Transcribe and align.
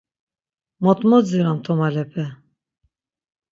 Mot 0.85 0.99
motziram 1.11 1.61
tomalepe! 1.65 2.27